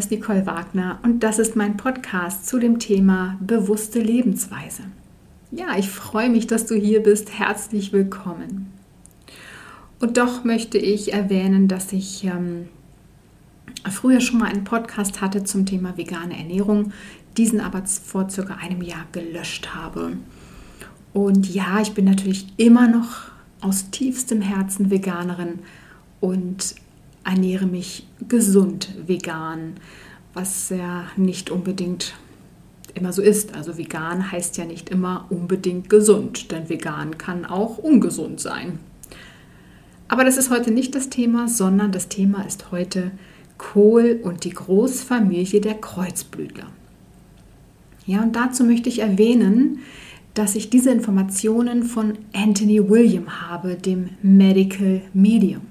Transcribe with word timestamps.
ist 0.00 0.10
Nicole 0.10 0.46
Wagner 0.46 0.98
und 1.02 1.22
das 1.22 1.38
ist 1.38 1.56
mein 1.56 1.76
Podcast 1.76 2.46
zu 2.46 2.58
dem 2.58 2.78
Thema 2.78 3.36
bewusste 3.38 4.00
Lebensweise. 4.00 4.84
Ja, 5.50 5.76
ich 5.76 5.90
freue 5.90 6.30
mich, 6.30 6.46
dass 6.46 6.64
du 6.64 6.74
hier 6.74 7.02
bist. 7.02 7.38
Herzlich 7.38 7.92
willkommen. 7.92 8.72
Und 9.98 10.16
doch 10.16 10.42
möchte 10.42 10.78
ich 10.78 11.12
erwähnen, 11.12 11.68
dass 11.68 11.92
ich 11.92 12.24
ähm, 12.24 12.70
früher 13.90 14.22
schon 14.22 14.38
mal 14.38 14.48
einen 14.48 14.64
Podcast 14.64 15.20
hatte 15.20 15.44
zum 15.44 15.66
Thema 15.66 15.98
vegane 15.98 16.38
Ernährung, 16.38 16.94
diesen 17.36 17.60
aber 17.60 17.84
vor 17.84 18.30
circa 18.30 18.54
einem 18.54 18.80
Jahr 18.80 19.04
gelöscht 19.12 19.74
habe. 19.74 20.12
Und 21.12 21.54
ja, 21.54 21.78
ich 21.82 21.92
bin 21.92 22.06
natürlich 22.06 22.46
immer 22.56 22.88
noch 22.88 23.32
aus 23.60 23.90
tiefstem 23.90 24.40
Herzen 24.40 24.90
Veganerin 24.90 25.58
und 26.20 26.74
ernähre 27.30 27.66
mich 27.66 28.06
gesund 28.28 28.94
vegan, 29.06 29.74
was 30.34 30.70
ja 30.70 31.04
nicht 31.16 31.50
unbedingt 31.50 32.14
immer 32.94 33.12
so 33.12 33.22
ist. 33.22 33.54
Also 33.54 33.78
vegan 33.78 34.32
heißt 34.32 34.56
ja 34.56 34.64
nicht 34.64 34.90
immer 34.90 35.26
unbedingt 35.30 35.88
gesund, 35.88 36.50
denn 36.50 36.68
vegan 36.68 37.18
kann 37.18 37.44
auch 37.44 37.78
ungesund 37.78 38.40
sein. 38.40 38.80
Aber 40.08 40.24
das 40.24 40.36
ist 40.36 40.50
heute 40.50 40.72
nicht 40.72 40.94
das 40.96 41.08
Thema, 41.08 41.48
sondern 41.48 41.92
das 41.92 42.08
Thema 42.08 42.42
ist 42.42 42.72
heute 42.72 43.12
Kohl 43.58 44.18
und 44.22 44.44
die 44.44 44.50
Großfamilie 44.50 45.60
der 45.60 45.74
Kreuzblütler. 45.74 46.66
Ja, 48.06 48.22
und 48.22 48.34
dazu 48.34 48.64
möchte 48.64 48.88
ich 48.88 49.00
erwähnen, 49.00 49.80
dass 50.34 50.56
ich 50.56 50.70
diese 50.70 50.90
Informationen 50.90 51.84
von 51.84 52.14
Anthony 52.32 52.88
William 52.88 53.40
habe, 53.48 53.76
dem 53.76 54.10
Medical 54.22 55.02
Medium. 55.12 55.69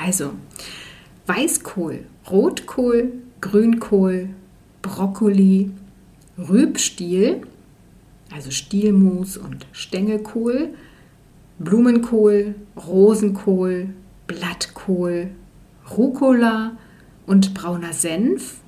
Also 0.00 0.32
Weißkohl, 1.26 2.04
Rotkohl, 2.30 3.12
Grünkohl, 3.40 4.30
Brokkoli, 4.82 5.70
Rübstiel, 6.38 7.42
also 8.32 8.50
Stielmus 8.50 9.36
und 9.36 9.66
Stängelkohl, 9.72 10.74
Blumenkohl, 11.58 12.54
Rosenkohl, 12.76 13.90
Blattkohl, 14.26 15.30
Rucola 15.96 16.76
und 17.26 17.54
brauner 17.54 17.92
Senf, 17.92 18.60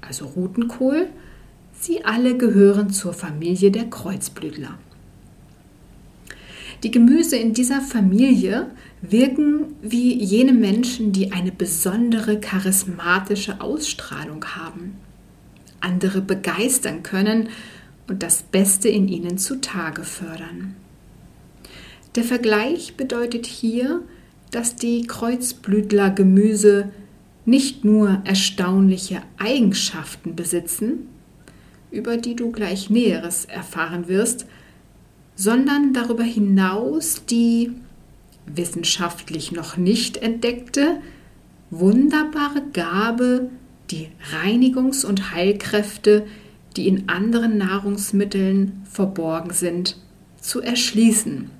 also 0.00 0.26
Rutenkohl, 0.26 1.08
sie 1.72 2.04
alle 2.04 2.36
gehören 2.36 2.90
zur 2.90 3.12
Familie 3.12 3.70
der 3.70 3.86
Kreuzblütler. 3.86 4.78
Die 6.82 6.90
Gemüse 6.90 7.36
in 7.36 7.54
dieser 7.54 7.80
Familie 7.80 8.70
wirken 9.10 9.74
wie 9.82 10.14
jene 10.22 10.52
Menschen, 10.52 11.12
die 11.12 11.32
eine 11.32 11.52
besondere 11.52 12.40
charismatische 12.40 13.60
Ausstrahlung 13.60 14.44
haben, 14.44 14.96
andere 15.80 16.20
begeistern 16.20 17.02
können 17.02 17.48
und 18.08 18.22
das 18.22 18.42
Beste 18.42 18.88
in 18.88 19.08
ihnen 19.08 19.38
zutage 19.38 20.04
fördern. 20.04 20.76
Der 22.14 22.24
Vergleich 22.24 22.96
bedeutet 22.96 23.46
hier, 23.46 24.02
dass 24.50 24.76
die 24.76 25.06
Kreuzblütler-Gemüse 25.06 26.90
nicht 27.44 27.84
nur 27.84 28.22
erstaunliche 28.24 29.22
Eigenschaften 29.38 30.36
besitzen, 30.36 31.08
über 31.90 32.16
die 32.16 32.36
du 32.36 32.52
gleich 32.52 32.88
Näheres 32.88 33.44
erfahren 33.44 34.08
wirst, 34.08 34.46
sondern 35.36 35.92
darüber 35.92 36.22
hinaus 36.22 37.24
die 37.26 37.72
wissenschaftlich 38.46 39.52
noch 39.52 39.76
nicht 39.76 40.16
entdeckte, 40.18 41.00
wunderbare 41.70 42.62
Gabe, 42.72 43.50
die 43.90 44.08
Reinigungs- 44.32 45.04
und 45.04 45.32
Heilkräfte, 45.32 46.26
die 46.76 46.88
in 46.88 47.08
anderen 47.08 47.58
Nahrungsmitteln 47.58 48.82
verborgen 48.90 49.52
sind, 49.52 49.96
zu 50.40 50.60
erschließen, 50.60 51.50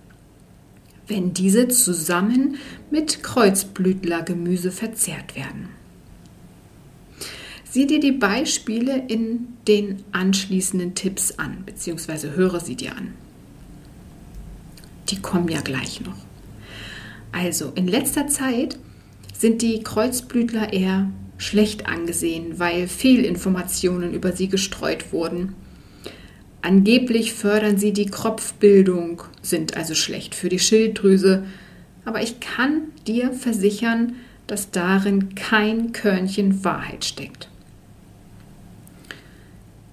wenn 1.06 1.32
diese 1.32 1.68
zusammen 1.68 2.56
mit 2.90 3.22
Kreuzblütlergemüse 3.22 4.70
verzehrt 4.70 5.36
werden. 5.36 5.68
Sieh 7.64 7.86
dir 7.86 7.98
die 7.98 8.12
Beispiele 8.12 9.04
in 9.08 9.48
den 9.66 10.04
anschließenden 10.12 10.94
Tipps 10.94 11.32
an, 11.32 11.64
beziehungsweise 11.66 12.36
höre 12.36 12.60
sie 12.60 12.76
dir 12.76 12.96
an. 12.96 13.14
Die 15.10 15.20
kommen 15.20 15.48
ja 15.48 15.60
gleich 15.60 16.00
noch. 16.00 16.16
Also, 17.34 17.72
in 17.74 17.88
letzter 17.88 18.28
Zeit 18.28 18.78
sind 19.36 19.60
die 19.60 19.82
Kreuzblütler 19.82 20.72
eher 20.72 21.10
schlecht 21.36 21.86
angesehen, 21.86 22.60
weil 22.60 22.86
Fehlinformationen 22.86 24.14
über 24.14 24.32
sie 24.32 24.48
gestreut 24.48 25.12
wurden. 25.12 25.56
Angeblich 26.62 27.32
fördern 27.32 27.76
sie 27.76 27.92
die 27.92 28.06
Kropfbildung, 28.06 29.22
sind 29.42 29.76
also 29.76 29.96
schlecht 29.96 30.36
für 30.36 30.48
die 30.48 30.60
Schilddrüse, 30.60 31.42
aber 32.04 32.22
ich 32.22 32.38
kann 32.38 32.82
dir 33.08 33.32
versichern, 33.32 34.14
dass 34.46 34.70
darin 34.70 35.34
kein 35.34 35.92
Körnchen 35.92 36.62
Wahrheit 36.62 37.04
steckt. 37.04 37.48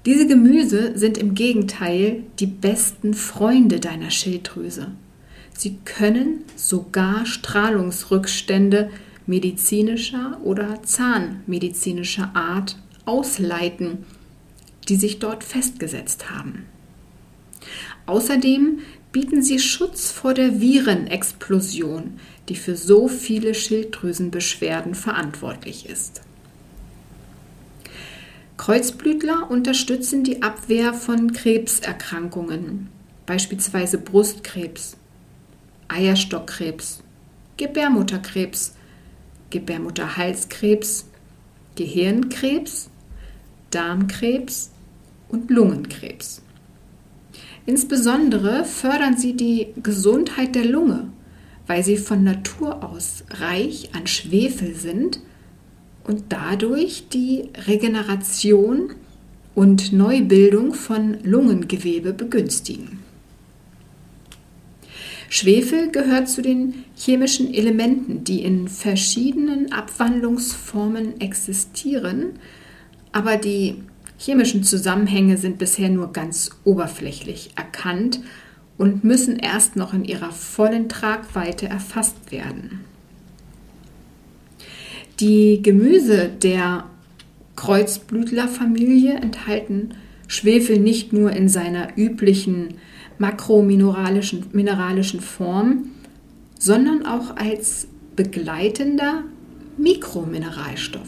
Diese 0.06 0.28
Gemüse 0.28 0.98
sind 0.98 1.18
im 1.18 1.34
Gegenteil 1.34 2.24
die 2.40 2.48
besten 2.48 3.16
Freunde 3.16 3.80
deiner 3.80 4.12
Schilddrüse. 4.12 4.92
Sie 5.58 5.78
können 5.86 6.44
sogar 6.56 7.26
Strahlungsrückstände 7.26 8.90
medizinischer 9.28 10.40
oder 10.44 10.82
zahnmedizinischer 10.84 12.32
Art 12.34 12.78
ausleiten, 13.06 14.06
die 14.90 14.96
sich 14.96 15.20
dort 15.20 15.44
festgesetzt 15.44 16.30
haben. 16.30 16.66
Außerdem 18.06 18.80
bieten 19.12 19.42
sie 19.44 19.60
Schutz 19.60 20.12
vor 20.12 20.34
der 20.34 20.60
Virenexplosion, 20.60 22.20
die 22.50 22.56
für 22.56 22.76
so 22.76 23.08
viele 23.08 23.54
Schilddrüsenbeschwerden 23.54 24.96
verantwortlich 24.96 25.88
ist. 25.88 26.22
Kreuzblütler 28.58 29.50
unterstützen 29.50 30.24
die 30.24 30.44
Abwehr 30.44 30.94
von 30.94 31.34
Krebserkrankungen, 31.34 32.90
beispielsweise 33.26 33.98
Brustkrebs, 33.98 34.98
Eierstockkrebs, 35.92 37.04
Gebärmutterkrebs, 37.58 38.76
Gebärmutterhalskrebs, 39.50 41.06
Gehirnkrebs, 41.76 42.90
Darmkrebs. 43.70 44.72
Und 45.32 45.50
Lungenkrebs. 45.50 46.42
Insbesondere 47.66 48.66
fördern 48.66 49.18
sie 49.18 49.34
die 49.34 49.68
Gesundheit 49.82 50.56
der 50.56 50.66
Lunge, 50.66 51.08
weil 51.68 51.86
sie 51.86 51.96
von 51.96 52.22
Natur 52.22 52.84
aus 52.84 53.24
reich 53.30 53.92
an 53.94 54.08
Schwefel 54.08 54.76
sind 54.76 55.22
und 56.04 56.26
dadurch 56.30 57.08
die 57.14 57.50
Regeneration 57.66 58.94
und 59.56 59.94
Neubildung 59.94 60.74
von 60.74 61.24
Lungengewebe 61.24 62.12
begünstigen. 62.12 63.01
Schwefel 65.34 65.92
gehört 65.92 66.28
zu 66.28 66.42
den 66.42 66.84
chemischen 66.94 67.54
Elementen, 67.54 68.26
die 68.26 68.44
in 68.44 68.68
verschiedenen 68.68 69.72
Abwandlungsformen 69.72 71.22
existieren, 71.22 72.34
aber 73.14 73.38
die 73.38 73.76
chemischen 74.18 74.66
Zusammenhänge 74.66 75.38
sind 75.38 75.58
bisher 75.58 75.88
nur 75.88 76.12
ganz 76.12 76.50
oberflächlich 76.66 77.52
erkannt 77.56 78.20
und 78.78 79.06
müssen 79.06 79.38
erst 79.38 79.78
noch 79.78 79.94
in 79.94 80.04
ihrer 80.04 80.32
vollen 80.32 80.90
Tragweite 80.90 81.66
erfasst 81.70 82.34
werden. 82.34 82.82
Die 85.22 85.62
Gemüse 85.62 86.28
der 86.28 86.84
Kreuzblütlerfamilie 87.56 89.14
enthalten 89.14 89.94
Schwefel 90.28 90.78
nicht 90.78 91.14
nur 91.14 91.32
in 91.32 91.48
seiner 91.48 91.98
üblichen 91.98 92.74
makromineralischen 93.22 94.48
mineralischen 94.52 95.22
Form, 95.22 95.92
sondern 96.60 97.06
auch 97.06 97.38
als 97.38 97.88
begleitender 98.16 99.24
Mikromineralstoff. 99.78 101.08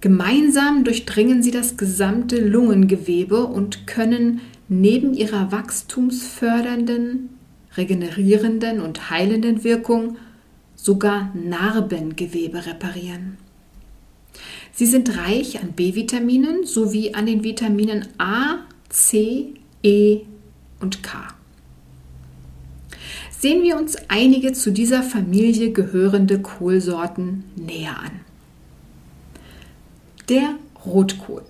Gemeinsam 0.00 0.84
durchdringen 0.84 1.42
sie 1.42 1.50
das 1.50 1.76
gesamte 1.76 2.40
Lungengewebe 2.40 3.44
und 3.44 3.86
können 3.86 4.40
neben 4.68 5.12
ihrer 5.12 5.52
wachstumsfördernden, 5.52 7.28
regenerierenden 7.76 8.80
und 8.80 9.10
heilenden 9.10 9.62
Wirkung 9.62 10.16
sogar 10.74 11.34
Narbengewebe 11.34 12.64
reparieren. 12.64 13.36
Sie 14.72 14.86
sind 14.86 15.18
reich 15.18 15.60
an 15.60 15.72
B-Vitaminen 15.72 16.64
sowie 16.64 17.12
an 17.14 17.26
den 17.26 17.44
Vitaminen 17.44 18.06
A, 18.18 18.58
C, 18.88 19.57
E 19.82 20.20
und 20.80 21.02
K. 21.02 21.28
sehen 23.30 23.62
wir 23.62 23.76
uns 23.76 23.96
einige 24.08 24.52
zu 24.52 24.72
dieser 24.72 25.02
Familie 25.02 25.72
gehörende 25.72 26.40
Kohlsorten 26.40 27.44
näher 27.56 27.98
an. 27.98 28.20
Der 30.28 30.54
Rotkohl. 30.84 31.42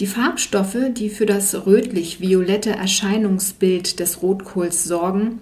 Die 0.00 0.06
Farbstoffe, 0.06 0.92
die 0.92 1.10
für 1.10 1.26
das 1.26 1.66
rötlich-violette 1.66 2.70
Erscheinungsbild 2.70 3.98
des 3.98 4.22
Rotkohls 4.22 4.84
sorgen, 4.84 5.40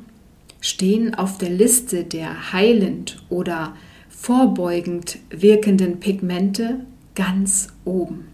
stehen 0.60 1.14
auf 1.14 1.36
der 1.36 1.50
Liste 1.50 2.04
der 2.04 2.52
heilend 2.52 3.22
oder 3.28 3.76
vorbeugend 4.08 5.18
wirkenden 5.28 6.00
Pigmente 6.00 6.80
ganz 7.14 7.68
oben. 7.84 8.28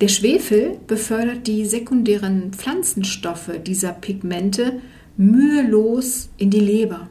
Der 0.00 0.08
Schwefel 0.08 0.78
befördert 0.86 1.46
die 1.46 1.64
sekundären 1.64 2.52
Pflanzenstoffe 2.52 3.50
dieser 3.66 3.92
Pigmente 3.92 4.80
mühelos 5.16 6.28
in 6.36 6.50
die 6.50 6.60
Leber, 6.60 7.08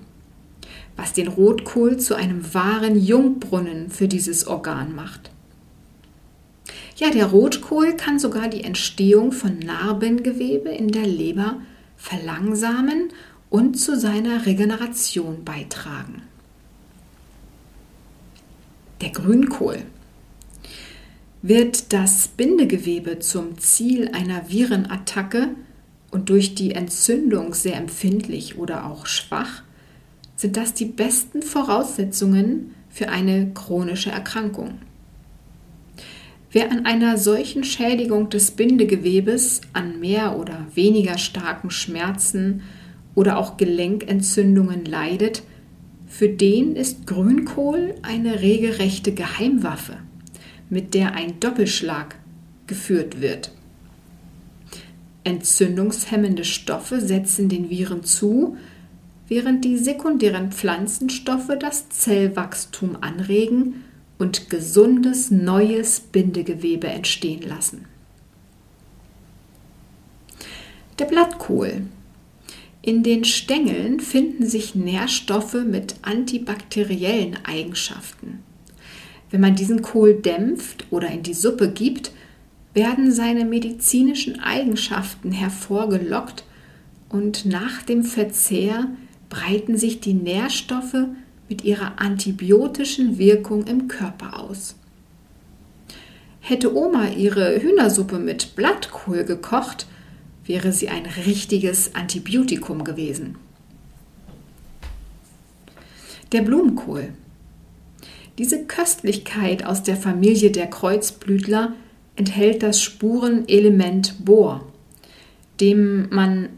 was 0.95 1.13
den 1.13 1.27
Rotkohl 1.27 1.97
zu 1.97 2.13
einem 2.13 2.53
wahren 2.53 2.95
Jungbrunnen 2.95 3.89
für 3.89 4.07
dieses 4.07 4.45
Organ 4.45 4.93
macht. 4.93 5.31
Ja, 6.97 7.09
der 7.09 7.25
Rotkohl 7.25 7.93
kann 7.93 8.19
sogar 8.19 8.49
die 8.49 8.63
Entstehung 8.63 9.31
von 9.31 9.57
Narbengewebe 9.57 10.69
in 10.69 10.89
der 10.89 11.07
Leber 11.07 11.57
verlangsamen 11.97 13.09
und 13.49 13.79
zu 13.79 13.99
seiner 13.99 14.45
Regeneration 14.45 15.43
beitragen. 15.43 16.21
Der 19.01 19.09
Grünkohl 19.09 19.79
wird 21.47 21.93
das 21.93 22.27
Bindegewebe 22.27 23.19
zum 23.19 23.59
Ziel 23.59 24.09
einer 24.13 24.49
Virenattacke 24.49 25.49
und 26.09 26.29
durch 26.29 26.55
die 26.55 26.71
Entzündung 26.71 27.53
sehr 27.53 27.75
empfindlich 27.75 28.57
oder 28.57 28.87
auch 28.87 29.05
schwach, 29.05 29.61
sind 30.35 30.57
das 30.57 30.73
die 30.73 30.85
besten 30.85 31.43
Voraussetzungen 31.43 32.73
für 32.89 33.09
eine 33.09 33.51
chronische 33.53 34.09
Erkrankung. 34.09 34.79
Wer 36.49 36.71
an 36.71 36.87
einer 36.87 37.19
solchen 37.19 37.63
Schädigung 37.63 38.31
des 38.31 38.49
Bindegewebes, 38.49 39.61
an 39.73 39.99
mehr 39.99 40.39
oder 40.39 40.65
weniger 40.73 41.19
starken 41.19 41.69
Schmerzen 41.69 42.63
oder 43.13 43.37
auch 43.37 43.57
Gelenkentzündungen 43.57 44.83
leidet, 44.83 45.43
für 46.07 46.27
den 46.27 46.75
ist 46.75 47.05
Grünkohl 47.05 47.93
eine 48.01 48.41
regelrechte 48.41 49.13
Geheimwaffe 49.13 49.97
mit 50.69 50.93
der 50.93 51.13
ein 51.13 51.39
Doppelschlag 51.39 52.15
geführt 52.67 53.21
wird. 53.21 53.51
Entzündungshemmende 55.23 56.43
Stoffe 56.43 57.01
setzen 57.01 57.49
den 57.49 57.69
Viren 57.69 58.03
zu, 58.03 58.57
während 59.27 59.65
die 59.65 59.77
sekundären 59.77 60.51
Pflanzenstoffe 60.51 61.51
das 61.59 61.89
Zellwachstum 61.89 62.97
anregen 63.01 63.83
und 64.17 64.49
gesundes 64.49 65.31
neues 65.31 65.99
Bindegewebe 65.99 66.87
entstehen 66.87 67.41
lassen. 67.41 67.85
Der 70.99 71.05
Blattkohl. 71.05 71.87
In 72.81 73.01
den 73.01 73.25
Stängeln 73.25 73.99
finden 73.99 74.45
sich 74.47 74.75
Nährstoffe 74.75 75.57
mit 75.65 75.95
antibakteriellen 76.03 77.37
Eigenschaften. 77.43 78.43
Wenn 79.35 79.41
man 79.41 79.55
diesen 79.55 79.81
Kohl 79.81 80.13
dämpft 80.13 80.85
oder 80.91 81.09
in 81.09 81.21
die 81.21 81.33
Suppe 81.33 81.69
gibt, 81.69 82.11
werden 82.73 83.11
seine 83.11 83.43
medizinischen 83.43 84.39
Eigenschaften 84.39 85.33
hervorgelockt 85.33 86.45
und 87.09 87.43
nach 87.43 87.81
dem 87.81 88.03
Verzehr 88.05 88.87
breiten 89.27 89.75
sich 89.75 89.99
die 89.99 90.13
Nährstoffe 90.13 91.07
mit 91.49 91.65
ihrer 91.65 91.99
antibiotischen 91.99 93.17
Wirkung 93.17 93.67
im 93.67 93.89
Körper 93.89 94.39
aus. 94.39 94.75
Hätte 96.39 96.73
Oma 96.73 97.09
ihre 97.09 97.61
Hühnersuppe 97.61 98.19
mit 98.19 98.55
Blattkohl 98.55 99.25
gekocht, 99.25 99.85
wäre 100.45 100.71
sie 100.71 100.87
ein 100.87 101.05
richtiges 101.25 101.93
Antibiotikum 101.93 102.85
gewesen. 102.85 103.35
Der 106.31 106.41
Blumenkohl. 106.41 107.09
Diese 108.37 108.65
Köstlichkeit 108.65 109.65
aus 109.65 109.83
der 109.83 109.95
Familie 109.95 110.51
der 110.51 110.67
Kreuzblütler 110.67 111.73
enthält 112.15 112.63
das 112.63 112.81
Spurenelement 112.81 114.25
Bohr, 114.25 114.65
dem 115.59 116.09
man 116.09 116.49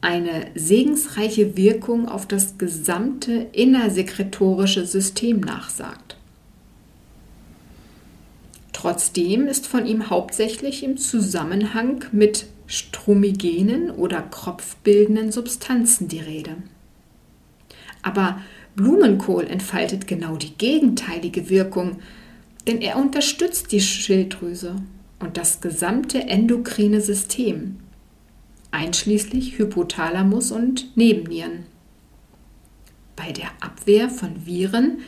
eine 0.00 0.46
segensreiche 0.54 1.56
Wirkung 1.56 2.08
auf 2.08 2.26
das 2.26 2.58
gesamte 2.58 3.46
innersekretorische 3.52 4.86
System 4.86 5.40
nachsagt. 5.40 6.16
Trotzdem 8.72 9.46
ist 9.46 9.66
von 9.66 9.86
ihm 9.86 10.10
hauptsächlich 10.10 10.82
im 10.82 10.98
Zusammenhang 10.98 12.04
mit 12.12 12.46
strumigenen 12.66 13.90
oder 13.90 14.20
kropfbildenden 14.20 15.32
Substanzen 15.32 16.08
die 16.08 16.20
Rede. 16.20 16.56
Aber 18.02 18.42
Blumenkohl 18.76 19.46
entfaltet 19.46 20.06
genau 20.06 20.36
die 20.36 20.54
gegenteilige 20.56 21.48
Wirkung, 21.48 21.98
denn 22.66 22.80
er 22.80 22.96
unterstützt 22.96 23.70
die 23.72 23.80
Schilddrüse 23.80 24.76
und 25.20 25.36
das 25.36 25.60
gesamte 25.60 26.20
endokrine 26.22 27.00
System, 27.00 27.76
einschließlich 28.70 29.58
Hypothalamus 29.58 30.50
und 30.50 30.96
Nebennieren. 30.96 31.66
Bei 33.16 33.30
der 33.30 33.50
Abwehr 33.60 34.10
von 34.10 34.44
Viren, 34.44 34.98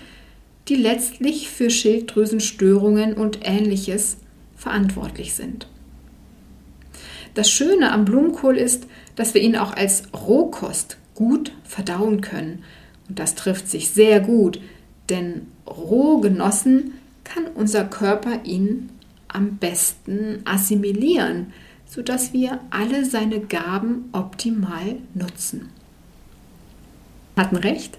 die 0.69 0.77
letztlich 0.77 1.49
für 1.49 1.71
Schilddrüsenstörungen 1.71 3.15
und 3.15 3.41
ähnliches 3.43 4.19
verantwortlich 4.57 5.35
sind. 5.35 5.69
Das 7.35 7.51
Schöne 7.51 7.93
am 7.93 8.05
Blumenkohl 8.05 8.57
ist, 8.57 8.87
dass 9.17 9.35
wir 9.35 9.43
ihn 9.43 9.57
auch 9.57 9.75
als 9.75 10.05
Rohkost 10.15 10.99
gut 11.15 11.53
verdauen 11.65 12.21
können 12.21 12.63
und 13.09 13.19
das 13.19 13.35
trifft 13.35 13.69
sich 13.69 13.91
sehr 13.91 14.21
gut, 14.21 14.61
denn 15.09 15.49
roh 15.67 16.21
genossen 16.21 16.95
kann 17.25 17.47
unser 17.55 17.85
Körper 17.85 18.45
ihn 18.45 18.91
am 19.29 19.57
besten 19.57 20.41
assimilieren, 20.45 21.53
sodass 21.87 22.33
wir 22.33 22.61
alle 22.71 23.05
seine 23.05 23.41
Gaben 23.41 24.07
optimal 24.13 24.97
nutzen. 25.15 25.69
Hatten 27.37 27.57
recht, 27.57 27.99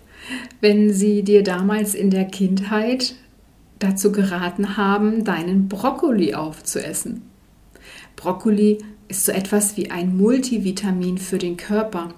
wenn 0.62 0.94
sie 0.94 1.24
dir 1.24 1.44
damals 1.44 1.94
in 1.94 2.10
der 2.10 2.26
Kindheit 2.26 3.16
dazu 3.80 4.12
geraten 4.12 4.78
haben, 4.78 5.24
deinen 5.24 5.68
Brokkoli 5.68 6.34
aufzuessen. 6.34 7.22
Brokkoli 8.16 8.80
ist 9.08 9.26
so 9.26 9.32
etwas 9.32 9.78
wie 9.78 9.92
ein 9.92 10.18
Multivitamin 10.18 11.18
für 11.18 11.38
den 11.38 11.56
Körper 11.56 12.14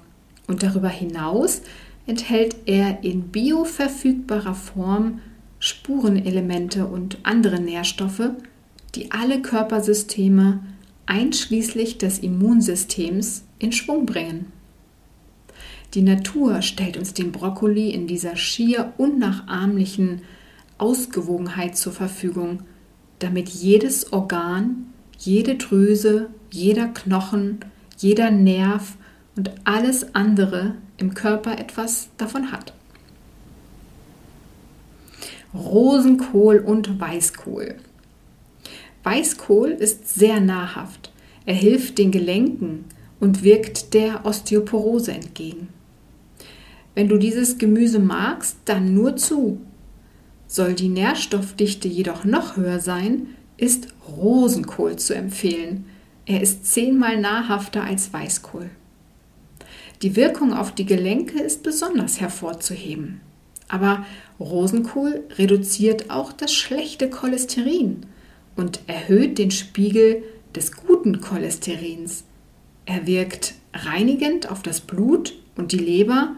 und 0.47 0.63
darüber 0.63 0.89
hinaus 0.89 1.61
enthält 2.09 2.55
er 2.65 3.03
in 3.03 3.29
bioverfügbarer 3.29 4.55
Form 4.55 5.21
Spurenelemente 5.59 6.87
und 6.87 7.19
andere 7.21 7.59
Nährstoffe, 7.59 8.31
die 8.95 9.11
alle 9.11 9.41
Körpersysteme 9.41 10.61
einschließlich 11.05 11.99
des 11.99 12.19
Immunsystems 12.19 13.43
in 13.59 13.71
Schwung 13.71 14.07
bringen. 14.07 14.51
Die 15.93 16.01
Natur 16.01 16.63
stellt 16.63 16.97
uns 16.97 17.13
den 17.13 17.31
Brokkoli 17.31 17.91
in 17.91 18.07
dieser 18.07 18.35
schier 18.35 18.93
unnachahmlichen 18.97 20.21
Ausgewogenheit 20.79 21.77
zur 21.77 21.93
Verfügung, 21.93 22.63
damit 23.19 23.49
jedes 23.49 24.13
Organ, 24.13 24.93
jede 25.17 25.55
Drüse, 25.55 26.29
jeder 26.51 26.87
Knochen, 26.87 27.59
jeder 27.97 28.31
Nerv 28.31 28.95
und 29.35 29.51
alles 29.63 30.15
andere 30.15 30.75
im 30.97 31.13
Körper 31.13 31.57
etwas 31.57 32.09
davon 32.17 32.51
hat. 32.51 32.73
Rosenkohl 35.53 36.59
und 36.59 36.99
Weißkohl. 36.99 37.75
Weißkohl 39.03 39.71
ist 39.71 40.13
sehr 40.13 40.39
nahrhaft. 40.39 41.11
Er 41.45 41.55
hilft 41.55 41.97
den 41.97 42.11
Gelenken 42.11 42.85
und 43.19 43.43
wirkt 43.43 43.93
der 43.93 44.25
Osteoporose 44.25 45.11
entgegen. 45.11 45.69
Wenn 46.93 47.07
du 47.07 47.17
dieses 47.17 47.57
Gemüse 47.57 47.99
magst, 47.99 48.57
dann 48.65 48.93
nur 48.93 49.15
zu. 49.15 49.59
Soll 50.47 50.73
die 50.73 50.89
Nährstoffdichte 50.89 51.87
jedoch 51.87 52.25
noch 52.25 52.57
höher 52.57 52.79
sein, 52.79 53.27
ist 53.57 53.87
Rosenkohl 54.07 54.97
zu 54.97 55.15
empfehlen. 55.15 55.85
Er 56.25 56.41
ist 56.41 56.65
zehnmal 56.65 57.19
nahrhafter 57.19 57.83
als 57.83 58.11
Weißkohl. 58.13 58.69
Die 60.01 60.15
Wirkung 60.15 60.53
auf 60.53 60.73
die 60.73 60.85
Gelenke 60.85 61.41
ist 61.41 61.63
besonders 61.63 62.21
hervorzuheben. 62.21 63.19
Aber 63.67 64.05
Rosenkohl 64.39 65.23
reduziert 65.37 66.09
auch 66.09 66.31
das 66.31 66.53
schlechte 66.53 67.09
Cholesterin 67.09 68.05
und 68.55 68.79
erhöht 68.87 69.37
den 69.37 69.51
Spiegel 69.51 70.23
des 70.55 70.71
guten 70.71 71.21
Cholesterins. 71.21 72.23
Er 72.85 73.05
wirkt 73.05 73.53
reinigend 73.73 74.49
auf 74.49 74.63
das 74.63 74.81
Blut 74.81 75.33
und 75.55 75.71
die 75.73 75.77
Leber 75.77 76.35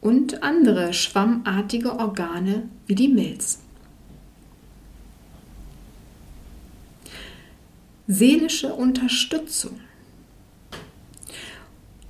und 0.00 0.42
andere 0.42 0.92
schwammartige 0.92 1.98
Organe 1.98 2.64
wie 2.86 2.94
die 2.94 3.08
Milz. 3.08 3.60
Seelische 8.08 8.74
Unterstützung. 8.74 9.78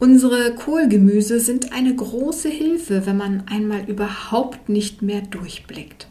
Unsere 0.02 0.52
Kohlgemüse 0.56 1.38
sind 1.38 1.72
eine 1.72 1.94
große 1.94 2.48
Hilfe, 2.48 3.06
wenn 3.06 3.16
man 3.16 3.44
einmal 3.46 3.84
überhaupt 3.88 4.68
nicht 4.68 5.00
mehr 5.00 5.20
durchblickt. 5.20 6.08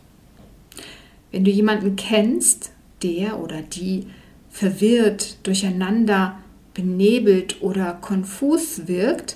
Wenn 1.29 1.43
du 1.43 1.51
jemanden 1.51 1.98
kennst, 1.98 2.71
der 3.03 3.38
oder 3.38 3.62
die 3.62 4.07
verwirrt, 4.50 5.45
durcheinander, 5.45 6.39
benebelt 6.74 7.62
oder 7.62 7.91
konfus 8.00 8.88
wirkt, 8.88 9.36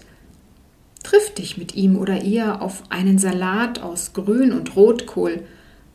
triff 1.04 1.34
dich 1.34 1.58
mit 1.58 1.76
ihm 1.76 1.98
oder 1.98 2.24
ihr 2.24 2.62
auf 2.62 2.84
einen 2.88 3.18
Salat 3.18 3.82
aus 3.82 4.14
Grün- 4.14 4.54
und 4.54 4.78
Rotkohl, 4.78 5.44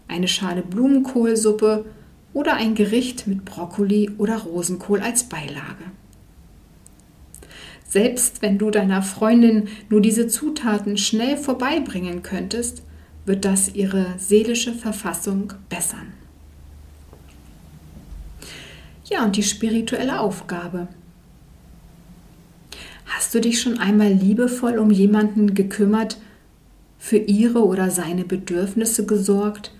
eine 0.06 0.28
Schale 0.28 0.60
Blumenkohlsuppe 0.60 1.86
oder 2.34 2.56
ein 2.56 2.74
Gericht 2.74 3.26
mit 3.26 3.46
Brokkoli 3.46 4.10
oder 4.18 4.36
Rosenkohl 4.36 5.00
als 5.00 5.24
Beilage. 5.24 5.86
Selbst 7.90 8.40
wenn 8.40 8.56
du 8.56 8.70
deiner 8.70 9.02
Freundin 9.02 9.66
nur 9.88 10.00
diese 10.00 10.28
Zutaten 10.28 10.96
schnell 10.96 11.36
vorbeibringen 11.36 12.22
könntest, 12.22 12.84
wird 13.26 13.44
das 13.44 13.74
ihre 13.74 14.14
seelische 14.16 14.72
Verfassung 14.72 15.52
bessern. 15.68 16.12
Ja, 19.06 19.24
und 19.24 19.34
die 19.34 19.42
spirituelle 19.42 20.20
Aufgabe. 20.20 20.86
Hast 23.06 23.34
du 23.34 23.40
dich 23.40 23.60
schon 23.60 23.78
einmal 23.78 24.12
liebevoll 24.12 24.78
um 24.78 24.92
jemanden 24.92 25.54
gekümmert, 25.54 26.18
für 26.96 27.16
ihre 27.16 27.64
oder 27.64 27.90
seine 27.90 28.24
Bedürfnisse 28.24 29.04
gesorgt, 29.04 29.74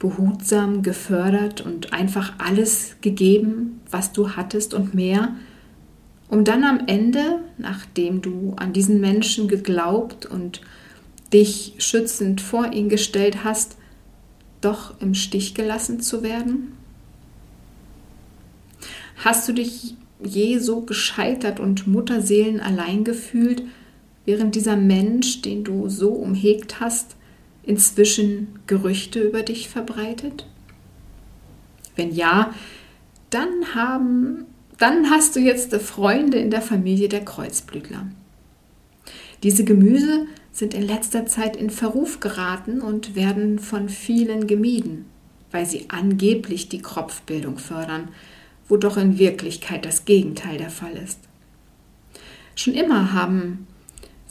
behutsam 0.00 0.82
gefördert 0.82 1.60
und 1.60 1.92
einfach 1.92 2.32
alles 2.38 2.96
gegeben, 3.02 3.80
was 3.88 4.12
du 4.12 4.30
hattest 4.30 4.74
und 4.74 4.94
mehr, 4.94 5.36
um 6.32 6.44
dann 6.44 6.64
am 6.64 6.86
Ende, 6.86 7.40
nachdem 7.58 8.22
du 8.22 8.54
an 8.56 8.72
diesen 8.72 9.02
Menschen 9.02 9.48
geglaubt 9.48 10.24
und 10.24 10.62
dich 11.30 11.74
schützend 11.76 12.40
vor 12.40 12.72
ihn 12.72 12.88
gestellt 12.88 13.44
hast, 13.44 13.76
doch 14.62 14.98
im 15.02 15.12
Stich 15.12 15.54
gelassen 15.54 16.00
zu 16.00 16.22
werden? 16.22 16.72
Hast 19.22 19.46
du 19.46 19.52
dich 19.52 19.94
je 20.24 20.56
so 20.56 20.80
gescheitert 20.80 21.60
und 21.60 21.86
Mutterseelen 21.86 22.60
allein 22.60 23.04
gefühlt, 23.04 23.64
während 24.24 24.54
dieser 24.54 24.76
Mensch, 24.76 25.42
den 25.42 25.64
du 25.64 25.90
so 25.90 26.12
umhegt 26.12 26.80
hast, 26.80 27.14
inzwischen 27.62 28.58
Gerüchte 28.66 29.20
über 29.20 29.42
dich 29.42 29.68
verbreitet? 29.68 30.46
Wenn 31.94 32.10
ja, 32.10 32.54
dann 33.28 33.74
haben 33.74 34.46
dann 34.82 35.10
hast 35.10 35.36
du 35.36 35.40
jetzt 35.40 35.72
Freunde 35.76 36.38
in 36.38 36.50
der 36.50 36.60
Familie 36.60 37.08
der 37.08 37.24
Kreuzblütler. 37.24 38.08
Diese 39.44 39.62
Gemüse 39.62 40.26
sind 40.50 40.74
in 40.74 40.82
letzter 40.82 41.24
Zeit 41.24 41.54
in 41.54 41.70
Verruf 41.70 42.18
geraten 42.18 42.80
und 42.80 43.14
werden 43.14 43.60
von 43.60 43.88
vielen 43.88 44.48
gemieden, 44.48 45.04
weil 45.52 45.66
sie 45.66 45.84
angeblich 45.86 46.68
die 46.68 46.82
Kropfbildung 46.82 47.58
fördern, 47.58 48.08
wo 48.68 48.76
doch 48.76 48.96
in 48.96 49.20
Wirklichkeit 49.20 49.84
das 49.84 50.04
Gegenteil 50.04 50.58
der 50.58 50.70
Fall 50.70 50.94
ist. 50.94 51.20
Schon 52.56 52.74
immer 52.74 53.12
haben 53.12 53.68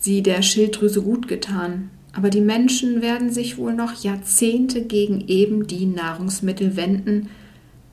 sie 0.01 0.21
der 0.21 0.41
Schilddrüse 0.41 1.01
gut 1.01 1.29
getan, 1.29 1.91
aber 2.11 2.29
die 2.29 2.41
Menschen 2.41 3.01
werden 3.01 3.31
sich 3.31 3.57
wohl 3.57 3.73
noch 3.73 4.03
Jahrzehnte 4.03 4.81
gegen 4.81 5.29
eben 5.29 5.65
die 5.65 5.85
Nahrungsmittel 5.85 6.75
wenden, 6.75 7.29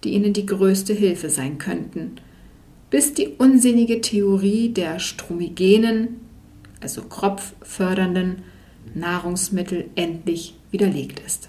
die 0.02 0.10
ihnen 0.10 0.32
die 0.32 0.46
größte 0.46 0.92
Hilfe 0.92 1.30
sein 1.30 1.58
könnten, 1.58 2.16
bis 2.90 3.14
die 3.14 3.34
unsinnige 3.38 4.00
Theorie 4.00 4.70
der 4.70 4.98
strumigenen, 4.98 6.20
also 6.80 7.02
kropffördernden 7.02 8.42
Nahrungsmittel 8.94 9.86
endlich 9.94 10.54
widerlegt 10.70 11.20
ist. 11.26 11.48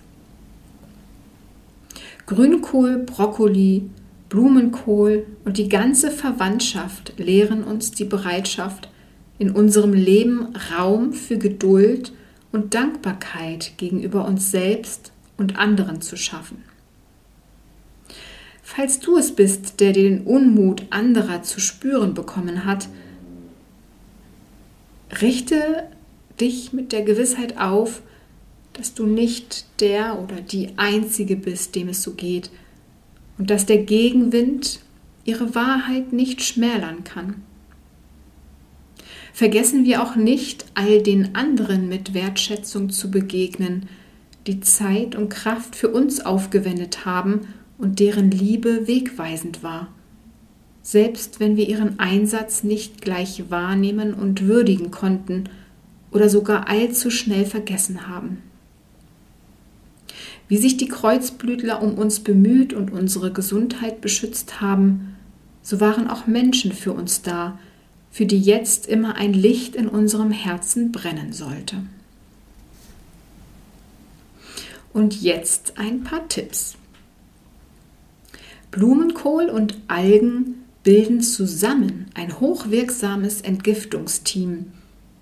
Grünkohl, 2.25 2.99
Brokkoli, 2.99 3.89
Blumenkohl 4.29 5.25
und 5.45 5.57
die 5.57 5.69
ganze 5.69 6.11
Verwandtschaft 6.11 7.13
lehren 7.17 7.63
uns 7.63 7.91
die 7.91 8.05
Bereitschaft, 8.05 8.89
in 9.39 9.51
unserem 9.51 9.93
Leben 9.93 10.53
Raum 10.77 11.13
für 11.13 11.37
Geduld 11.37 12.11
und 12.51 12.73
Dankbarkeit 12.75 13.71
gegenüber 13.77 14.25
uns 14.25 14.51
selbst 14.51 15.13
und 15.37 15.57
anderen 15.57 16.01
zu 16.01 16.17
schaffen. 16.17 16.63
Falls 18.71 18.99
du 18.99 19.17
es 19.17 19.31
bist, 19.31 19.79
der 19.79 19.93
den 19.93 20.21
Unmut 20.21 20.83
anderer 20.91 21.41
zu 21.41 21.59
spüren 21.59 22.13
bekommen 22.13 22.65
hat, 22.65 22.87
richte 25.23 25.89
dich 26.39 26.71
mit 26.71 26.91
der 26.91 27.01
Gewissheit 27.01 27.57
auf, 27.57 28.03
dass 28.73 28.93
du 28.93 29.07
nicht 29.07 29.65
der 29.81 30.19
oder 30.19 30.39
die 30.39 30.69
Einzige 30.77 31.35
bist, 31.35 31.73
dem 31.73 31.89
es 31.89 32.03
so 32.03 32.13
geht, 32.13 32.51
und 33.39 33.49
dass 33.49 33.65
der 33.65 33.79
Gegenwind 33.79 34.81
ihre 35.25 35.55
Wahrheit 35.55 36.13
nicht 36.13 36.43
schmälern 36.43 37.03
kann. 37.03 37.41
Vergessen 39.33 39.83
wir 39.83 40.03
auch 40.03 40.15
nicht, 40.15 40.67
all 40.75 41.01
den 41.01 41.33
anderen 41.33 41.89
mit 41.89 42.13
Wertschätzung 42.13 42.91
zu 42.91 43.09
begegnen, 43.09 43.89
die 44.45 44.59
Zeit 44.59 45.15
und 45.15 45.29
Kraft 45.29 45.75
für 45.75 45.89
uns 45.89 46.23
aufgewendet 46.23 47.03
haben 47.05 47.47
und 47.79 47.99
deren 47.99 48.29
Liebe 48.29 48.87
wegweisend 48.87 49.63
war, 49.63 49.87
selbst 50.83 51.39
wenn 51.39 51.55
wir 51.57 51.67
ihren 51.67 51.99
Einsatz 51.99 52.63
nicht 52.63 53.01
gleich 53.01 53.49
wahrnehmen 53.49 54.13
und 54.13 54.45
würdigen 54.45 54.91
konnten 54.91 55.45
oder 56.11 56.29
sogar 56.29 56.69
allzu 56.69 57.09
schnell 57.09 57.45
vergessen 57.45 58.07
haben. 58.07 58.43
Wie 60.47 60.57
sich 60.57 60.77
die 60.77 60.87
Kreuzblütler 60.87 61.81
um 61.81 61.93
uns 61.95 62.19
bemüht 62.19 62.73
und 62.73 62.91
unsere 62.91 63.31
Gesundheit 63.31 64.01
beschützt 64.01 64.61
haben, 64.61 65.15
so 65.61 65.79
waren 65.79 66.09
auch 66.09 66.27
Menschen 66.27 66.71
für 66.71 66.91
uns 66.91 67.21
da, 67.21 67.59
für 68.11 68.25
die 68.25 68.39
jetzt 68.39 68.87
immer 68.87 69.15
ein 69.15 69.33
Licht 69.33 69.75
in 69.75 69.87
unserem 69.87 70.31
Herzen 70.31 70.91
brennen 70.91 71.31
sollte. 71.31 71.83
Und 74.91 75.21
jetzt 75.21 75.77
ein 75.77 76.03
paar 76.03 76.27
Tipps. 76.27 76.75
Blumenkohl 78.71 79.49
und 79.49 79.77
Algen 79.87 80.63
bilden 80.83 81.21
zusammen 81.21 82.05
ein 82.13 82.39
hochwirksames 82.39 83.41
Entgiftungsteam, 83.41 84.67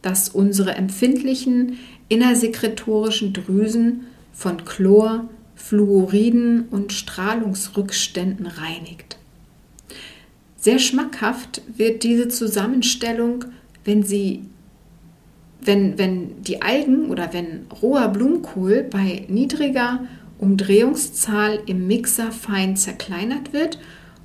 das 0.01 0.29
unsere 0.29 0.75
empfindlichen 0.75 1.77
innersekretorischen 2.09 3.33
Drüsen 3.33 4.05
von 4.33 4.65
Chlor, 4.65 5.29
Fluoriden 5.55 6.67
und 6.69 6.93
Strahlungsrückständen 6.93 8.45
reinigt. 8.45 9.17
Sehr 10.57 10.79
schmackhaft 10.79 11.61
wird 11.75 12.03
diese 12.03 12.27
Zusammenstellung, 12.27 13.45
wenn 13.83 14.03
sie 14.03 14.43
wenn, 15.59 15.97
wenn 15.97 16.41
die 16.43 16.61
Algen 16.61 17.09
oder 17.09 17.33
wenn 17.33 17.65
roher 17.81 18.09
Blumenkohl 18.09 18.83
bei 18.83 19.25
niedriger 19.27 20.07
Umdrehungszahl 20.39 21.61
im 21.65 21.87
Mixer 21.87 22.31
fein 22.31 22.75
zerkleinert 22.75 23.53
wird 23.53 23.79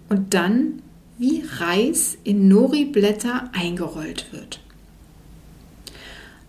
und 0.09 0.35
dann 0.35 0.83
wie 1.19 1.45
Reis 1.59 2.19
in 2.25 2.49
Nori-Blätter 2.49 3.51
eingerollt 3.53 4.33
wird. 4.33 4.61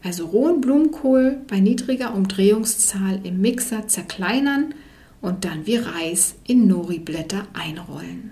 Also 0.03 0.25
rohen 0.25 0.59
Blumenkohl 0.59 1.41
bei 1.47 1.59
niedriger 1.59 2.13
Umdrehungszahl 2.13 3.21
im 3.23 3.39
Mixer 3.39 3.87
zerkleinern 3.87 4.73
und 5.21 5.45
dann 5.45 5.65
wie 5.65 5.77
Reis 5.77 6.35
in 6.45 6.67
Nori-Blätter 6.67 7.47
einrollen. 7.53 8.31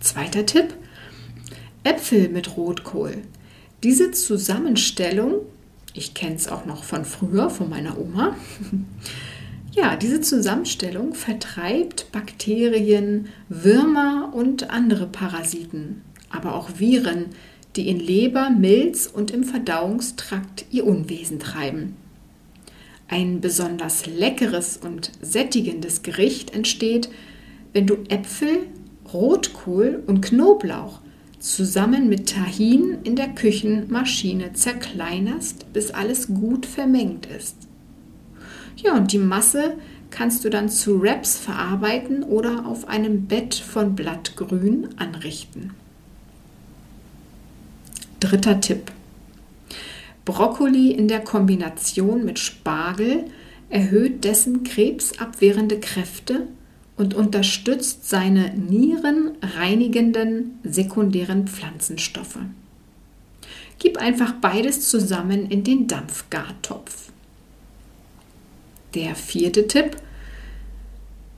Zweiter 0.00 0.44
Tipp: 0.44 0.74
Äpfel 1.82 2.28
mit 2.28 2.58
Rotkohl. 2.58 3.22
Diese 3.82 4.10
Zusammenstellung 4.10 5.40
ich 5.94 6.12
kenne 6.12 6.34
es 6.34 6.48
auch 6.48 6.66
noch 6.66 6.84
von 6.84 7.04
früher, 7.04 7.48
von 7.48 7.70
meiner 7.70 7.98
Oma. 7.98 8.36
Ja, 9.76 9.96
diese 9.96 10.20
Zusammenstellung 10.20 11.14
vertreibt 11.14 12.12
Bakterien, 12.12 13.26
Würmer 13.48 14.30
und 14.32 14.70
andere 14.70 15.08
Parasiten, 15.08 16.02
aber 16.30 16.54
auch 16.54 16.78
Viren, 16.78 17.30
die 17.74 17.88
in 17.88 17.98
Leber, 17.98 18.50
Milz 18.50 19.08
und 19.12 19.32
im 19.32 19.42
Verdauungstrakt 19.42 20.66
ihr 20.70 20.86
Unwesen 20.86 21.40
treiben. 21.40 21.96
Ein 23.08 23.40
besonders 23.40 24.06
leckeres 24.06 24.76
und 24.76 25.10
sättigendes 25.20 26.02
Gericht 26.02 26.54
entsteht, 26.54 27.08
wenn 27.72 27.88
du 27.88 27.96
Äpfel, 28.08 28.68
Rotkohl 29.12 30.04
und 30.06 30.20
Knoblauch 30.20 31.00
zusammen 31.44 32.08
mit 32.08 32.30
Tahin 32.30 32.98
in 33.04 33.16
der 33.16 33.28
Küchenmaschine 33.28 34.54
zerkleinerst, 34.54 35.70
bis 35.74 35.90
alles 35.90 36.28
gut 36.28 36.64
vermengt 36.64 37.26
ist. 37.26 37.56
Ja, 38.76 38.96
und 38.96 39.12
die 39.12 39.18
Masse 39.18 39.76
kannst 40.10 40.44
du 40.44 40.48
dann 40.48 40.70
zu 40.70 41.02
Wraps 41.02 41.36
verarbeiten 41.36 42.22
oder 42.22 42.64
auf 42.64 42.88
einem 42.88 43.26
Bett 43.26 43.54
von 43.54 43.94
Blattgrün 43.94 44.88
anrichten. 44.96 45.74
Dritter 48.20 48.60
Tipp. 48.62 48.90
Brokkoli 50.24 50.92
in 50.92 51.08
der 51.08 51.20
Kombination 51.20 52.24
mit 52.24 52.38
Spargel 52.38 53.26
erhöht 53.68 54.24
dessen 54.24 54.64
krebsabwehrende 54.64 55.78
Kräfte 55.78 56.46
und 56.96 57.14
unterstützt 57.14 58.08
seine 58.08 58.54
nierenreinigenden 58.54 60.58
sekundären 60.62 61.48
Pflanzenstoffe. 61.48 62.38
Gib 63.78 63.98
einfach 63.98 64.34
beides 64.34 64.88
zusammen 64.88 65.46
in 65.46 65.64
den 65.64 65.88
Dampfgartopf. 65.88 67.10
Der 68.94 69.16
vierte 69.16 69.66
Tipp. 69.66 69.96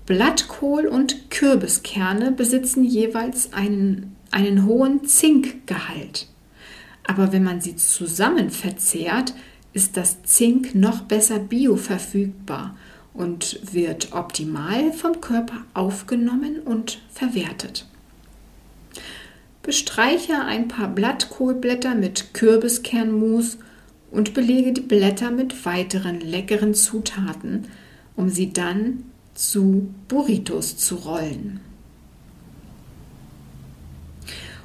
Blattkohl 0.04 0.86
und 0.86 1.30
Kürbiskerne 1.30 2.30
besitzen 2.30 2.84
jeweils 2.84 3.52
einen, 3.52 4.14
einen 4.30 4.66
hohen 4.66 5.06
Zinkgehalt. 5.06 6.28
Aber 7.04 7.32
wenn 7.32 7.42
man 7.42 7.60
sie 7.60 7.76
zusammen 7.76 8.50
verzehrt, 8.50 9.34
ist 9.72 9.96
das 9.96 10.22
Zink 10.22 10.74
noch 10.74 11.02
besser 11.02 11.38
bioverfügbar 11.38 12.76
und 13.16 13.58
wird 13.72 14.12
optimal 14.12 14.92
vom 14.92 15.20
Körper 15.20 15.64
aufgenommen 15.74 16.60
und 16.64 17.00
verwertet. 17.10 17.86
Bestreiche 19.62 20.40
ein 20.44 20.68
paar 20.68 20.88
Blattkohlblätter 20.88 21.94
mit 21.94 22.34
Kürbiskernmus 22.34 23.58
und 24.10 24.34
belege 24.34 24.72
die 24.72 24.82
Blätter 24.82 25.30
mit 25.30 25.66
weiteren 25.66 26.20
leckeren 26.20 26.74
Zutaten, 26.74 27.66
um 28.14 28.28
sie 28.28 28.52
dann 28.52 29.04
zu 29.34 29.88
Burritos 30.08 30.76
zu 30.76 30.94
rollen. 30.96 31.60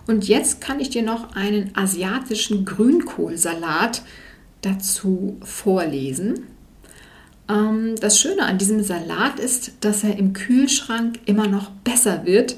Und 0.08 0.28
jetzt 0.28 0.62
kann 0.62 0.80
ich 0.80 0.90
dir 0.90 1.04
noch 1.04 1.36
einen 1.36 1.76
asiatischen 1.76 2.66
Grünkohlsalat 2.66 4.04
dazu 4.62 5.38
vorlesen. 5.44 6.48
Ähm, 7.52 7.96
das 8.00 8.20
Schöne 8.20 8.46
an 8.46 8.58
diesem 8.58 8.82
Salat 8.84 9.40
ist, 9.40 9.74
dass 9.82 10.04
er 10.04 10.18
im 10.18 10.34
Kühlschrank 10.34 11.20
immer 11.26 11.48
noch 11.48 11.70
besser 11.70 12.26
wird, 12.26 12.56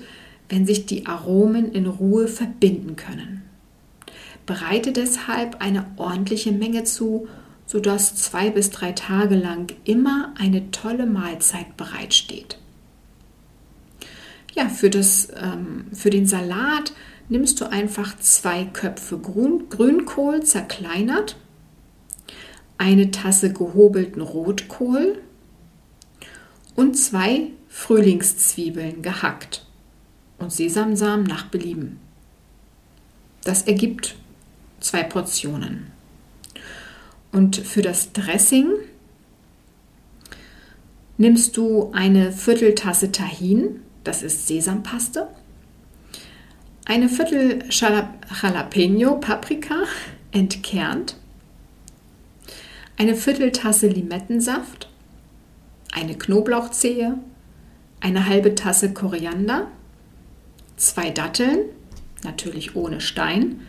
wenn 0.50 0.66
sich 0.66 0.86
die 0.86 1.06
Aromen 1.08 1.72
in 1.72 1.88
Ruhe 1.88 2.28
verbinden 2.28 2.96
können. 2.96 3.42
Bereite 4.46 4.92
deshalb 4.92 5.62
eine 5.62 5.86
ordentliche 5.98 6.52
Menge 6.52 6.84
zu, 6.84 7.28
sodass 7.66 8.16
zwei 8.16 8.50
bis 8.50 8.70
drei 8.70 8.92
Tage 8.92 9.36
lang 9.36 9.74
immer 9.86 10.34
eine 10.38 10.70
tolle 10.72 11.06
Mahlzeit 11.06 11.78
bereitsteht. 11.78 12.60
Ja, 14.54 14.70
für, 14.70 14.90
das, 14.90 15.30
ähm, 15.36 15.86
für 15.94 16.10
den 16.10 16.28
Salat 16.28 16.94
nimmst 17.30 17.60
du 17.62 17.66
einfach 17.66 18.20
zwei 18.20 18.66
Köpfe 18.66 19.18
Grün, 19.18 19.70
Grünkohl 19.70 20.44
zerkleinert, 20.44 21.38
eine 22.77 23.12
Tasse 23.12 23.53
gehobelten 23.53 24.22
Rotkohl 24.22 25.22
und 26.75 26.96
zwei 26.98 27.51
Frühlingszwiebeln 27.70 29.01
gehackt 29.01 29.65
und 30.38 30.51
Sesamsamen 30.51 31.25
nach 31.25 31.48
Belieben. 31.48 32.00
Das 33.43 33.63
ergibt 33.63 34.15
zwei 34.80 35.04
Portionen. 35.04 35.91
Und 37.32 37.56
für 37.58 37.82
das 37.82 38.13
Dressing 38.13 38.67
nimmst 41.17 41.58
du 41.58 41.91
eine 41.93 42.32
Vierteltasse 42.32 43.12
Tahin, 43.12 43.82
das 44.04 44.24
ist 44.24 44.48
Sesampaste, 44.48 45.28
eine 46.86 47.10
Viertel 47.10 47.63
Jalapeno 47.69 49.19
Paprika 49.19 49.84
entkernt, 50.32 51.15
eine 53.04 53.16
Vierteltasse 53.18 53.88
Limettensaft, 53.88 54.88
eine 55.92 56.18
Knoblauchzehe, 56.18 57.18
eine 58.00 58.28
halbe 58.28 58.56
Tasse 58.56 58.94
Koriander, 58.94 59.68
zwei 60.78 61.10
Datteln, 61.10 61.66
natürlich 62.24 62.78
ohne 62.78 63.02
Stein, 63.02 63.60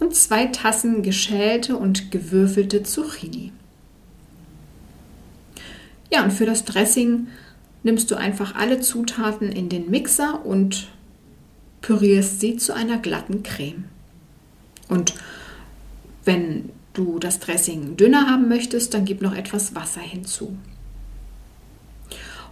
und 0.00 0.16
zwei 0.16 0.46
Tassen 0.46 1.04
geschälte 1.04 1.76
und 1.76 2.10
gewürfelte 2.10 2.82
Zucchini. 2.82 3.52
Ja, 6.10 6.24
und 6.24 6.32
für 6.32 6.44
das 6.44 6.64
Dressing 6.64 7.28
nimmst 7.84 8.10
du 8.10 8.16
einfach 8.16 8.56
alle 8.56 8.80
Zutaten 8.80 9.52
in 9.52 9.68
den 9.68 9.90
Mixer 9.90 10.44
und 10.44 10.88
pürierst 11.82 12.40
sie 12.40 12.56
zu 12.56 12.74
einer 12.74 12.98
glatten 12.98 13.44
Creme. 13.44 13.84
Und 14.88 15.14
wenn 16.24 16.70
du 16.96 17.18
das 17.18 17.38
Dressing 17.38 17.96
dünner 17.96 18.26
haben 18.28 18.48
möchtest, 18.48 18.94
dann 18.94 19.04
gib 19.04 19.22
noch 19.22 19.34
etwas 19.34 19.74
Wasser 19.74 20.00
hinzu. 20.00 20.56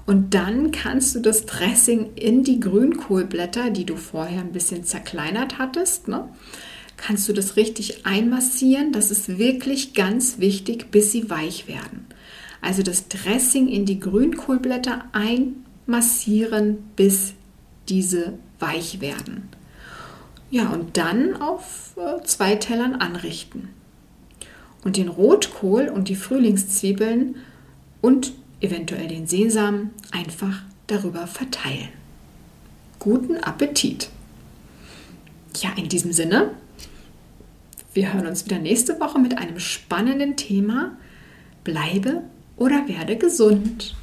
Und 0.06 0.34
dann 0.34 0.70
kannst 0.70 1.14
du 1.14 1.20
das 1.20 1.46
Dressing 1.46 2.14
in 2.14 2.44
die 2.44 2.60
Grünkohlblätter, 2.60 3.70
die 3.70 3.86
du 3.86 3.96
vorher 3.96 4.40
ein 4.40 4.52
bisschen 4.52 4.84
zerkleinert 4.84 5.58
hattest, 5.58 6.08
ne, 6.08 6.28
kannst 6.96 7.28
du 7.28 7.32
das 7.32 7.56
richtig 7.56 8.06
einmassieren. 8.06 8.92
Das 8.92 9.10
ist 9.10 9.38
wirklich 9.38 9.94
ganz 9.94 10.38
wichtig, 10.38 10.90
bis 10.90 11.10
sie 11.10 11.30
weich 11.30 11.68
werden. 11.68 12.06
Also 12.60 12.82
das 12.82 13.08
Dressing 13.08 13.68
in 13.68 13.86
die 13.86 14.00
Grünkohlblätter 14.00 15.04
einmassieren, 15.12 16.78
bis 16.96 17.34
diese 17.88 18.38
weich 18.58 19.00
werden. 19.00 19.48
Ja, 20.50 20.68
und 20.70 20.96
dann 20.96 21.40
auf 21.40 21.96
äh, 21.96 22.22
zwei 22.24 22.56
Tellern 22.56 22.94
anrichten. 22.94 23.70
Und 24.84 24.96
den 24.96 25.08
Rotkohl 25.08 25.88
und 25.88 26.08
die 26.08 26.14
Frühlingszwiebeln 26.14 27.36
und 28.00 28.32
eventuell 28.60 29.08
den 29.08 29.26
Sesam 29.26 29.90
einfach 30.10 30.62
darüber 30.86 31.26
verteilen. 31.26 31.88
Guten 32.98 33.38
Appetit! 33.38 34.10
Ja, 35.56 35.70
in 35.76 35.88
diesem 35.88 36.12
Sinne, 36.12 36.50
wir 37.94 38.12
hören 38.12 38.26
uns 38.26 38.44
wieder 38.44 38.58
nächste 38.58 39.00
Woche 39.00 39.18
mit 39.18 39.38
einem 39.38 39.58
spannenden 39.58 40.36
Thema. 40.36 40.96
Bleibe 41.62 42.22
oder 42.56 42.88
werde 42.88 43.16
gesund. 43.16 43.94